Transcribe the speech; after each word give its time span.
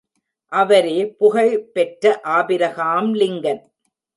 அவரே 0.51 1.05
புகழ் 1.17 1.53
பெற்ற 1.73 2.03
ஆபிரகாம் 2.31 3.11
லிங்கன்! 3.15 3.63